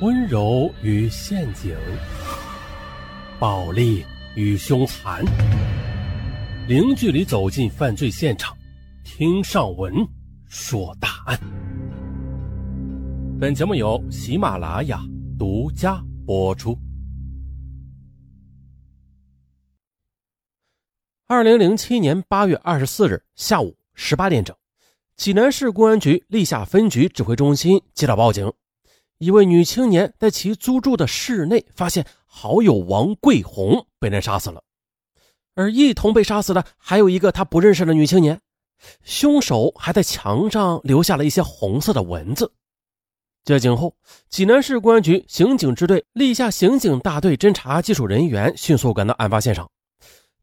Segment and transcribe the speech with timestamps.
[0.00, 1.76] 温柔与陷阱，
[3.38, 5.24] 暴力与凶残，
[6.66, 8.56] 零距离走进犯罪现场，
[9.04, 9.94] 听上文
[10.48, 11.38] 说大案。
[13.40, 15.00] 本节目由喜马拉雅
[15.38, 16.76] 独家播出。
[21.28, 24.54] 二零零七年八月二十四日下午十八点整，
[25.16, 28.52] 济南市公安局历下分局指挥中心接到报警。
[29.24, 34.62] 一位女青年在其租住的室内发现好友王桂红被人杀死了，
[35.54, 38.38] 而一同被杀死的还有一个她不认识的女青年。
[39.02, 42.52] 凶手还在墙上留下了一些红色的文字。
[43.44, 43.94] 接警后，
[44.28, 49.66] 济南市公安局刑警支队立下刑警大队侦查技术人员迅速赶到案发现场。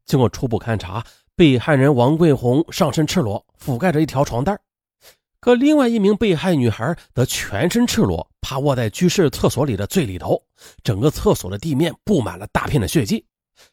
[0.06, 1.04] 经过初步勘查，
[1.36, 4.58] 被害人王桂红上身赤裸，覆盖着一条床单。
[5.42, 10.40] 可另外一名被害女孩则全身赤裸，趴卧在居室厕所里的最里头，
[10.84, 13.26] 整个厕所的地面布满了大片的血迹。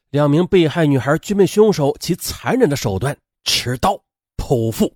[0.10, 4.04] 两名被害女孩均被凶手其残忍的手段持刀
[4.36, 4.92] 剖腹。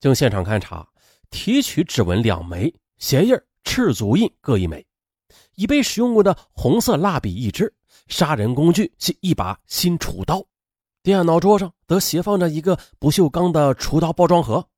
[0.00, 0.88] 经现场勘查，
[1.28, 4.86] 提取指纹两枚，鞋印、赤足印各一枚，
[5.56, 7.70] 已被使用过的红色蜡笔一支，
[8.08, 10.42] 杀人工具是一把新厨刀。
[11.02, 14.68] 电脑桌上则斜放着一个不锈钢的厨刀包装盒。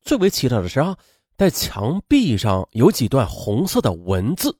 [0.00, 0.96] 最为奇特的是啊，
[1.36, 4.56] 在墙壁上有几段红色的文字。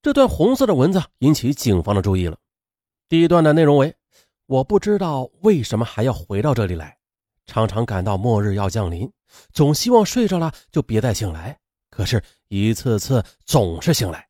[0.00, 2.38] 这段红色的文字引起警方的注意了。
[3.08, 3.92] 第一段的内容为
[4.46, 6.96] ：“我不知道为什么还要回到这里来，
[7.44, 9.10] 常常感到末日要降临，
[9.52, 11.58] 总希望睡着了就别再醒来，
[11.90, 14.28] 可是一次次总是醒来，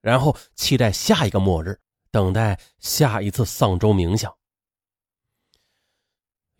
[0.00, 1.76] 然后期待下一个末日，
[2.12, 4.32] 等待下一次丧钟冥想。”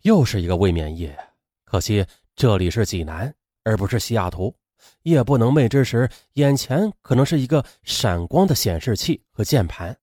[0.03, 1.17] 又是一个未眠夜，
[1.63, 4.53] 可惜这里是济南，而不是西雅图。
[5.03, 9.97] 夜不能寐之时，眼前可能是一个闪光的显示器和键盘，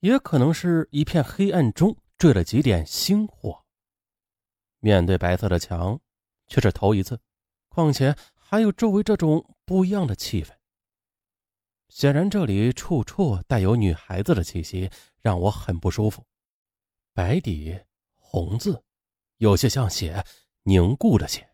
[0.00, 3.62] 也可能是一片黑暗中坠了几点星火。
[4.80, 6.00] 面对白色的墙，
[6.48, 7.20] 却是头一次，
[7.68, 10.48] 况且还有周围这种不一样的气氛。
[11.90, 14.90] 显然，这里处处带有女孩子的气息，
[15.20, 16.24] 让我很不舒服。
[17.12, 17.78] 白底
[18.14, 18.82] 红字。
[19.38, 20.24] 有些像血，
[20.62, 21.48] 凝固的血。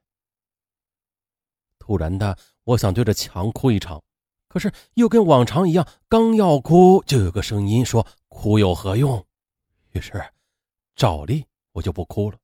[1.78, 4.03] 突然的，我想对着墙哭一场，
[4.48, 9.26] 可是又跟往常一样，刚要哭，就有个声音说：“哭有何用？”
[9.91, 10.25] 于是，
[10.94, 12.38] 照例我就不哭了，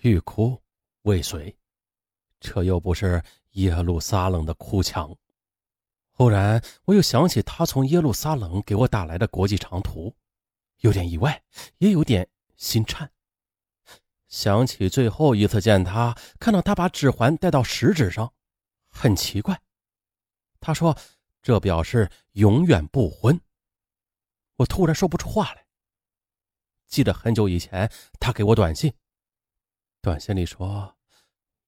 [0.00, 0.60] 欲哭
[1.02, 1.56] 未遂。
[2.40, 3.22] 这又不是
[3.52, 5.16] 耶路撒冷的哭墙。
[6.10, 10.12] 忽然，我又想起他从耶路撒冷给我打来的国际长途，
[10.80, 11.42] 有点意外，
[11.78, 13.10] 也有点心颤。
[14.28, 18.34] 想起最后一次见他，看到他把指环戴到食指上，
[18.88, 19.60] 很奇怪。
[20.58, 20.96] 他说
[21.42, 23.40] ：“这表示永远不婚。”
[24.56, 25.66] 我突然说不出话来。
[26.86, 28.92] 记得很久以前，他给我短信，
[30.00, 30.96] 短信里说：“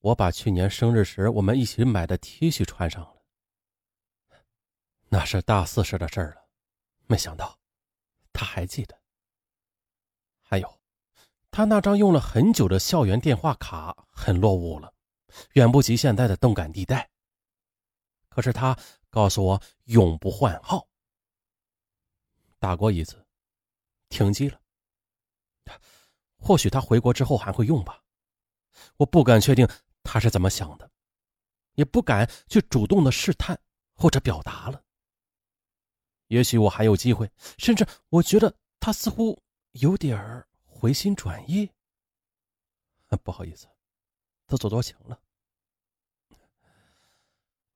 [0.01, 3.23] 我把去年生日时我们一起买的 T 恤穿上了。”
[5.11, 6.49] 那是大四时的事了，
[7.07, 7.59] 没想到
[8.33, 9.01] 他还记得。
[10.41, 10.79] 还有。
[11.59, 14.95] 他那张用了很久的校园电话卡很落伍了，
[15.55, 17.11] 远不及现在的动感地带。
[18.29, 18.79] 可是他
[19.11, 20.87] 告诉我永不换号。
[22.61, 23.27] 打过一次，
[24.09, 24.61] 停机了。
[26.37, 28.01] 或许他回国之后还会用吧，
[28.97, 29.69] 我不敢确定
[30.05, 30.89] 他是怎么想的，
[31.75, 33.61] 也不敢去主动的试探
[33.97, 34.81] 或者表达了。
[36.29, 39.37] 也许我还有机会，甚至我觉得他似乎
[39.73, 40.48] 有点儿。
[40.81, 41.69] 回心转意，
[43.25, 43.67] 不好意思，
[44.47, 45.21] 自作多情了，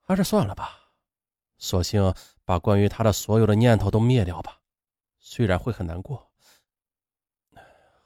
[0.03, 0.93] 还是算了吧，
[1.59, 2.15] 索性
[2.45, 4.61] 把关于他的所有的念头都灭掉吧。
[5.19, 6.31] 虽然会很难过，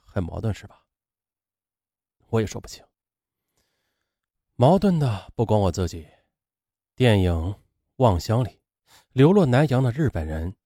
[0.00, 0.82] 很矛盾，是吧？
[2.28, 2.82] 我也说不清。
[4.54, 6.08] 矛盾的不光我自己。
[6.94, 7.32] 电影
[7.96, 8.58] 《望乡》里，
[9.12, 10.56] 流落南洋的日本人，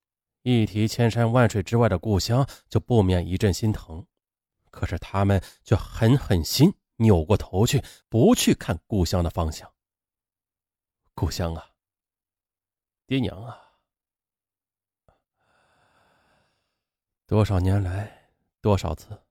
[0.42, 4.06] 一提千山万水之外的故乡，就不免一阵心疼。
[4.70, 9.72] 可是他们却狠狠心扭过头去，不去看故乡的方向。
[11.14, 11.74] 故乡啊，
[13.06, 13.78] 爹娘啊，
[17.26, 18.30] 多少年来，
[18.60, 19.22] 多少次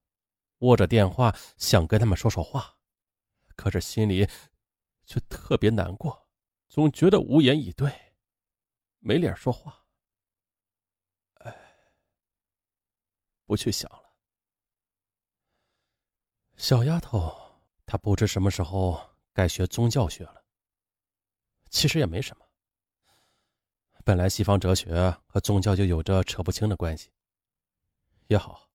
[0.60, 2.78] 握着电话想跟他们说说话，
[3.56, 4.28] 可是心里
[5.06, 6.28] 却特别难过，
[6.68, 8.14] 总觉得无言以对，
[9.00, 9.86] 没脸说话。
[11.36, 11.56] 哎，
[13.46, 14.09] 不去想了。
[16.60, 17.34] 小丫头，
[17.86, 19.00] 她不知什么时候
[19.34, 20.44] 该学宗教学了。
[21.70, 22.46] 其实也没什么，
[24.04, 27.10] 本来西方哲学和宗教就有着扯不清的关系。
[28.28, 28.68] 也好，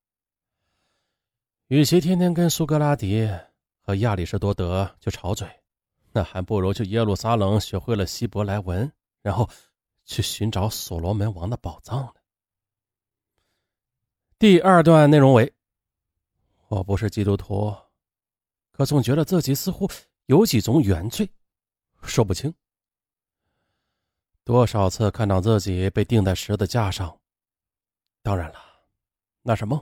[1.67, 3.31] 与其天天跟苏格拉底
[3.83, 5.47] 和亚里士多德就吵嘴，
[6.11, 8.91] 那还不如去耶路撒冷学会了希伯来文，
[9.21, 9.47] 然后
[10.07, 12.15] 去寻找所罗门王的宝藏呢。
[14.39, 15.54] 第二段内容为：
[16.75, 17.73] 我不是基督徒，
[18.73, 19.89] 可总觉得自己似乎
[20.27, 21.31] 有几种原罪，
[22.03, 22.53] 说不清。
[24.43, 27.21] 多少次看到自己被钉在十字架上，
[28.23, 28.59] 当然了，
[29.43, 29.81] 那是梦。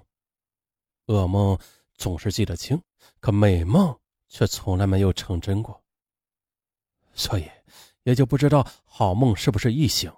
[1.07, 1.59] 噩梦
[1.95, 2.79] 总是记得清，
[3.21, 3.99] 可美梦
[4.29, 5.83] 却从来没有成真过。
[7.15, 7.51] 所以
[8.03, 10.13] 也就不知道好梦是不是异形。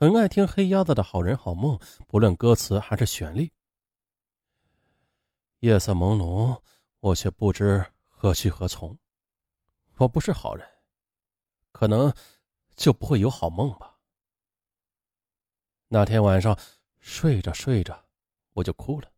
[0.00, 3.52] 很爱听黑鸭子的好人好梦，不论歌词还是旋律。
[5.62, 6.60] 夜色朦胧，
[7.00, 8.96] 我却不知何去何从。
[9.96, 10.68] 我不是好人，
[11.72, 12.14] 可能。
[12.74, 13.98] 就不会有好梦吧？
[15.88, 16.58] 那天晚上
[16.98, 18.06] 睡着睡着，
[18.54, 19.12] 我就哭了。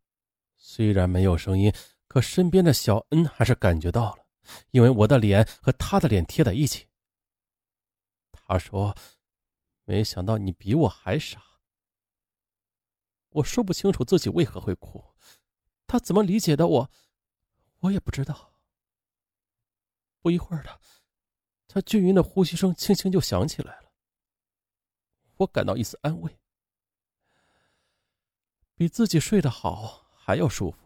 [0.56, 1.72] 虽然没有声音，
[2.08, 4.26] 可身边的小恩还是感觉到了，
[4.72, 6.88] 因为我的脸和他的脸贴在一起。
[8.32, 8.94] 他说
[9.86, 11.40] ：“没想到你比我还傻。”
[13.30, 15.02] 我说不清楚自己为何会哭，
[15.94, 16.90] 他怎么理解的我，
[17.78, 18.52] 我也不知道。
[20.20, 20.80] 不一会儿的。
[21.68, 23.92] 他均匀的呼吸声轻轻就响起来了，
[25.36, 26.36] 我感到一丝安慰，
[28.74, 30.78] 比自己睡得好还要舒服。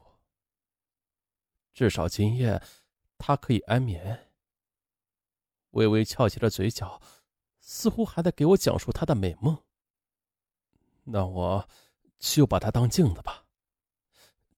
[1.72, 2.62] 至少今夜
[3.16, 4.30] 他可以安眠。
[5.70, 7.00] 微微翘起了嘴角，
[7.60, 9.64] 似乎还在给我讲述他的美梦。
[11.04, 11.66] 那我
[12.18, 13.47] 就把它当镜子吧，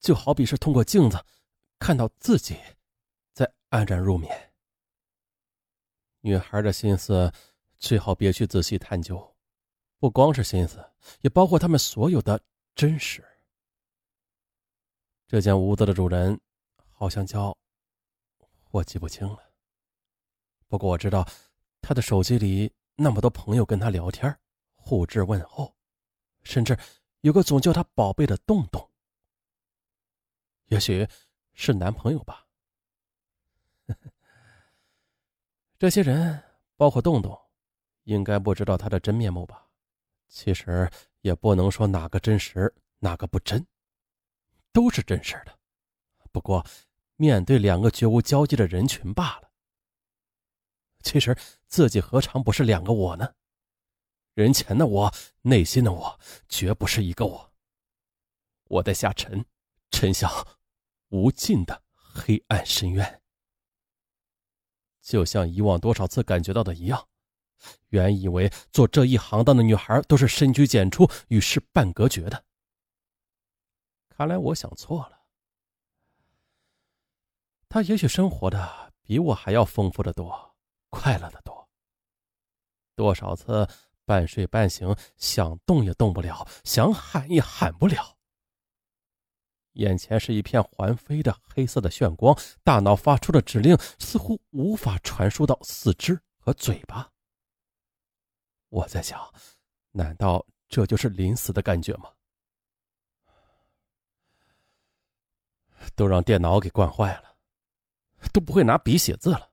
[0.00, 1.23] 就好比是通过镜子
[1.79, 2.58] 看到自己，
[3.32, 4.52] 在安然入眠。
[6.23, 7.32] 女孩的心思
[7.79, 9.37] 最好别去仔细探究，
[9.99, 10.85] 不光是心思，
[11.20, 12.43] 也包括他们所有的
[12.75, 13.25] 真实。
[15.26, 16.38] 这间屋子的主人
[16.91, 17.56] 好像叫……
[18.70, 19.38] 我记不清了。
[20.67, 21.26] 不过我知道，
[21.81, 24.35] 他的手机里那么多朋友跟他聊天，
[24.75, 25.75] 互致问候，
[26.43, 26.79] 甚至
[27.20, 28.89] 有个总叫他宝贝的洞洞。
[30.70, 31.06] 也许
[31.52, 32.46] 是男朋友吧。
[35.78, 36.43] 这些人，
[36.76, 37.38] 包括洞洞，
[38.05, 39.67] 应该不知道他的真面目吧？
[40.28, 40.88] 其实
[41.22, 43.67] 也不能说哪个真实，哪个不真，
[44.72, 45.58] 都是真实的。
[46.31, 46.64] 不过，
[47.17, 49.50] 面对两个绝无交集的人群罢了。
[51.02, 51.37] 其实
[51.67, 53.34] 自己何尝不是两个我呢？
[54.34, 55.12] 人前的我，
[55.43, 57.52] 内心的我，绝不是一个我。
[58.69, 59.44] 我在下沉，
[59.90, 60.31] 沉向
[61.10, 63.22] 无尽的黑暗深渊。
[65.00, 67.08] 就像以往多少次感觉到的一样，
[67.88, 72.44] 原以为做这一行当的女孩都是深居简出、与世半隔绝的，
[74.08, 75.20] 看来我想错了。
[77.68, 80.56] 她也许生活的比我还要丰富的多，
[80.90, 81.68] 快乐的多。
[82.94, 83.66] 多少次
[84.04, 88.18] 半睡半醒，想动也动不了，想喊也喊不了。
[89.81, 97.11] 眼前是一片环飞的黑色的炫光，大脑发出的指令似乎无法传输到四肢和嘴巴。
[98.69, 99.19] 我在想，
[99.91, 102.10] 难道这就是临死的感觉吗？
[105.96, 107.34] 都让电脑给惯坏了，
[108.34, 109.51] 都不会拿笔写字了，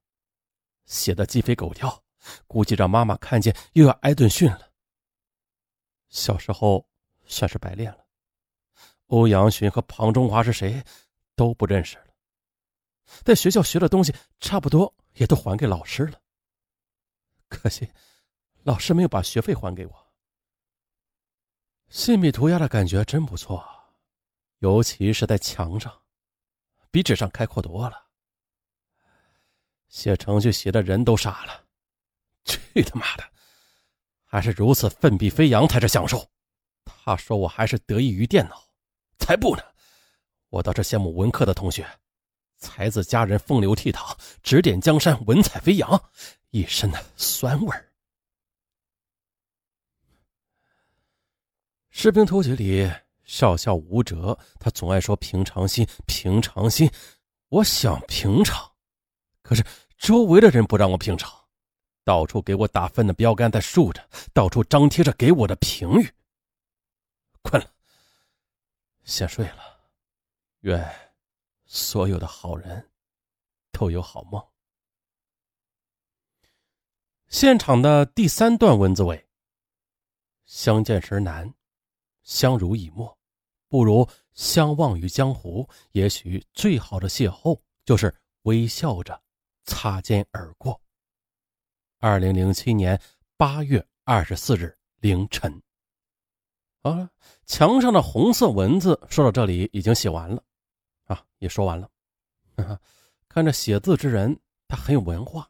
[0.86, 2.04] 写的鸡飞狗跳，
[2.48, 4.74] 估计让妈妈看见又要挨顿训了。
[6.10, 6.86] 小时候
[7.26, 8.07] 算是白练了。
[9.08, 10.84] 欧阳询和庞中华是谁，
[11.36, 12.06] 都不认识了。
[13.24, 16.20] 在学校学的东西差不多也都还给老师了。
[17.48, 17.90] 可惜，
[18.64, 20.08] 老师没有把学费还给我。
[21.88, 23.66] 信笔涂鸦的感觉真不错，
[24.60, 26.02] 尤其是在墙上，
[26.92, 28.08] 比纸上开阔多了。
[29.88, 31.64] 写程序写的人都傻了。
[32.44, 33.24] 去他妈的，
[34.26, 36.30] 还是如此奋笔飞扬才是享受。
[36.84, 38.67] 他说我还是得益于电脑。
[39.20, 39.64] 才不呢！
[40.50, 41.86] 我倒是羡慕文科的同学，
[42.58, 46.02] 才子佳人风流倜傥，指点江山，文采飞扬，
[46.52, 47.80] 一身的酸味儿。
[51.90, 52.90] 《士兵突击》里
[53.26, 56.90] 少校吴哲，他总爱说平常心，平常心。
[57.50, 58.72] 我想平常，
[59.42, 59.66] 可是
[59.98, 61.34] 周围的人不让我平常，
[62.06, 66.10] 到处给我打分的标杆在竖着，到处张贴着给我的评语。
[67.42, 67.70] 困了。
[69.08, 69.90] 先睡了，
[70.60, 70.86] 愿
[71.66, 72.92] 所有的好人
[73.72, 74.46] 都有好梦。
[77.30, 79.26] 现场的第三段文字为：
[80.46, 81.52] 相见时难，
[82.22, 83.18] 相濡以沫，
[83.70, 85.68] 不如相忘于江湖。
[85.94, 89.24] 也许最好的邂逅就是微笑着
[89.64, 90.82] 擦肩而过。
[92.00, 93.02] 二零零七年
[93.38, 95.64] 八月二十四日凌晨。
[96.88, 97.10] 啊，
[97.46, 100.42] 墙上的红色文字说到这里已经写完了，
[101.06, 101.90] 啊，也说完了。
[103.30, 105.50] 看着写字之人，他很有文化，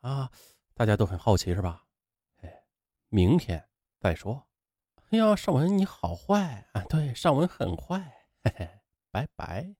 [0.00, 0.30] 啊。
[0.74, 1.82] 大家都很好奇是吧？
[2.40, 2.62] 哎，
[3.08, 3.68] 明天
[3.98, 4.40] 再说。
[5.10, 6.84] 哎呀，尚文你好坏啊！
[6.88, 7.98] 对，尚文很坏。
[8.44, 8.70] 嘿嘿，
[9.10, 9.74] 拜拜。